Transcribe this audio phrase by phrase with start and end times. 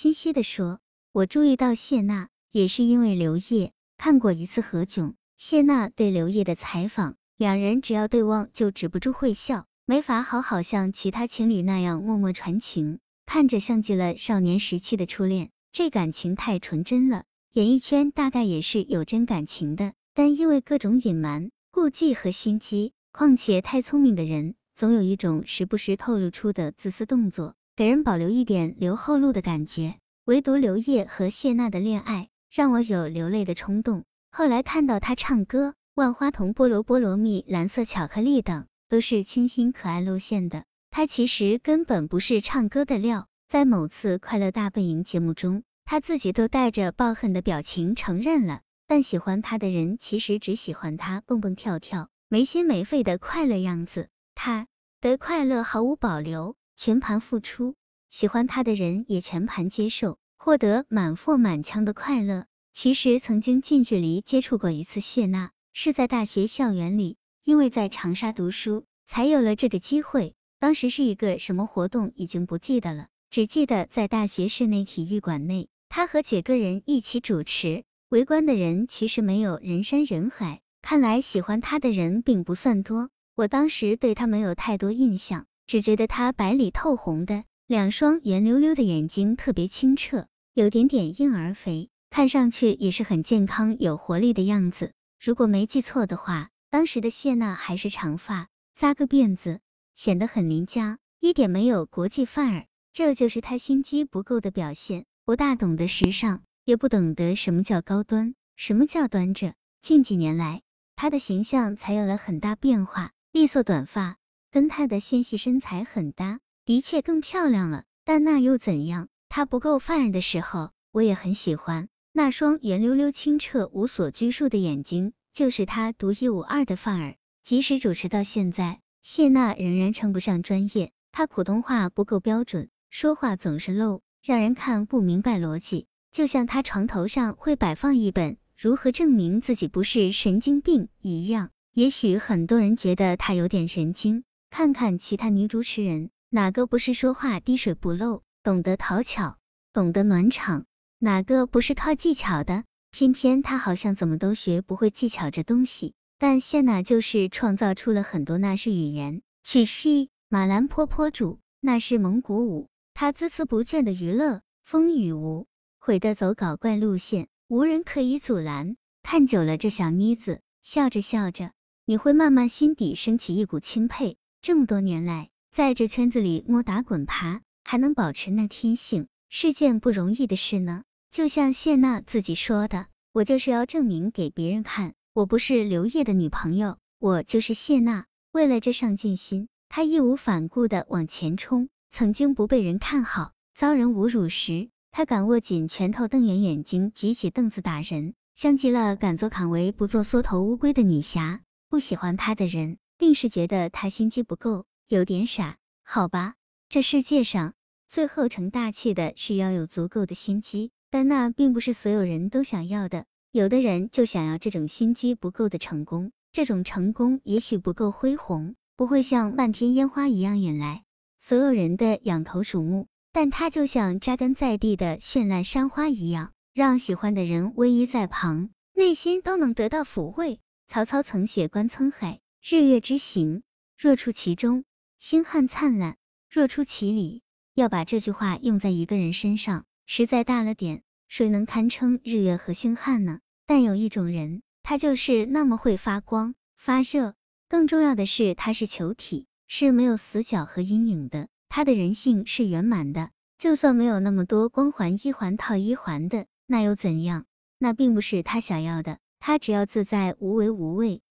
[0.00, 0.80] 心虚的说，
[1.12, 17.24] 我注意到谢娜也是因为刘烨看过一次何炅、谢娜对刘烨的采访，两人只要对望就止不住会笑，没法好好像其他情侣那样默默传情，看着像极了少年时期的初恋，这感情太纯真了。
[17.52, 24.54] 演艺圈大概也是有真感情的，但因为各种隐瞒、顾忌和心机，况且太聪明的人。
[24.74, 29.94] 总有一种时不时透露出的自私动作，给人保留一点留后路的感觉。
[30.24, 34.04] 唯独刘烨和谢娜的恋爱，让我有流泪的冲动。
[34.30, 40.64] 后来看到他唱歌，《万花筒》《菠萝菠萝蜜》《蓝色巧克力》等，都是清新可爱路线的。
[40.90, 43.26] 他其实根本不是唱歌的料。
[43.48, 48.60] 在某次《快乐大本营》节目中，他自己都带着抱恨的表情承认了。
[48.86, 54.08] 但喜欢他的人其实只喜欢他蹦蹦跳跳、没心没肺的快乐样子。
[54.34, 54.66] 他。
[55.02, 57.74] 的快乐毫无保留，全盘付出，
[58.08, 62.46] 喜欢他的人也全盘接受，获得满腹满腔的快乐。
[62.72, 70.34] 其实曾经近距离接触过一次谢娜，是在大学校园里，因为在长沙读书，才有了这个机会。
[70.58, 83.10] 当时是一个什么活动，已经不记得了，只记得在大学室内体育馆内，他和几个人一起主持，围观的人其实没有人山人海，看来喜欢他的人并不算多。
[83.34, 94.90] 我当时对他没有太多印象，只觉得他白里透红的，两双圆溜溜的眼睛特别清澈，有点点婴儿肥，看上去也是很健康有活力的样子。
[95.20, 99.60] 如果没记错的话，当时的谢娜还是长发，扎个辫子，
[99.94, 102.66] 显得很邻家，一点没有国际范儿。
[102.92, 105.04] 这就是他心机不够的表现。
[105.24, 109.54] 不大懂得时尚，也不懂得什么叫高端，什么叫端着。
[109.80, 110.62] 近几年来，
[110.96, 113.12] 他的形象才有了很大变化。
[113.30, 114.16] 利索短发
[114.50, 117.84] 跟她的纤细身材很搭，的确更漂亮了。
[118.04, 119.08] 但那又怎样？
[119.28, 127.16] 她不够范儿的时候，我也很喜欢那双圆溜溜、清澈、无所拘束的眼睛，就是她独一无二的范儿。
[127.42, 135.86] 即使主持到现在，谢娜仍然称不上专业，她普通话不够标准，说话总是漏，让人看不明白逻辑。
[136.10, 141.50] 就像她床头上会摆放一本《如何证明自己不是神经病》一样。
[141.72, 149.38] 也许很多人觉得她有点神经，看看其他女主持人，哪个不是说话滴水不漏，懂得讨巧，
[149.72, 150.66] 懂得暖场，
[150.98, 152.64] 哪个不是靠技巧的？
[152.90, 155.94] 偏偏她好像怎么都学不会技巧这东西。
[156.18, 165.46] 但谢娜就是创造出了很多那是语言，曲式，马兰坡坡主，那是蒙古舞，她孜孜不倦的娱乐，风雨无
[165.78, 168.76] 悔的走搞怪路线，无人可以阻拦。
[169.02, 171.52] 看久了这小妮子，笑着笑着。
[171.86, 180.82] 你会慢慢心底升起一股钦佩，这么多年来，在这圈子里摸打滚爬，还能保持那天性，是件不容易的事呢。
[181.10, 188.06] 就像谢娜自己说的，我就是要证明给别人看，我不是刘烨的女朋友，我就是谢娜。
[188.32, 191.68] 为了这上进心，她义无反顾的往前冲。
[191.90, 201.42] 曾经不被人看好，遭人侮辱时，她敢握紧拳头，瞪圆眼睛，举起凳子打人，像极了敢做敢为不做缩头乌龟的女侠。
[201.68, 206.34] 不喜欢他的人，定是觉得他心机不够，有点傻，好吧？
[206.68, 207.54] 这世界上
[207.88, 213.06] 最后成大器的是要有足够的心机，但那并不是所有人都想要的。
[213.32, 220.84] 有的人就想要这种心机不够的成功，这种成功也许不够恢宏，不会像漫天烟花一样引来
[221.18, 230.38] 所有人的仰头瞩目，但它就像扎根在地的绚烂山花一样，让喜欢的人偎依在旁，内心都能得到抚慰。
[230.66, 233.42] 曹操曾写观沧海，日月之行，
[233.76, 234.64] 若出其中，
[234.98, 235.96] 星汉灿烂；
[236.30, 237.22] 若出其里，
[237.54, 240.82] 要把这句话用在一个人身上，实在大了点。
[241.06, 243.20] 谁能堪称日月和星汉呢？
[243.44, 247.14] 但有一种人，他就是那么会发光发热。
[247.46, 251.28] 更重要的是，他是球体，是没有死角和阴影的。
[251.50, 257.26] 他的人性是圆满的，就算没有那么多光环一环套一环的，那又怎样？
[257.58, 258.98] 那并不是他想要的。
[259.18, 261.02] 他只要自在无为无畏，